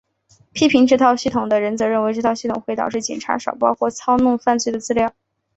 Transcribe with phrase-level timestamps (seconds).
[0.51, 5.13] 批评这套系统的人则认为这套系统会导致警察少报或操弄犯罪的资料。